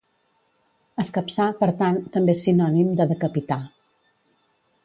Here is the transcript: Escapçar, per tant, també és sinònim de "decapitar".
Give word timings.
Escapçar, 1.03 1.47
per 1.59 1.69
tant, 1.83 2.01
també 2.17 2.37
és 2.37 2.41
sinònim 2.47 2.91
de 3.01 3.09
"decapitar". 3.15 3.63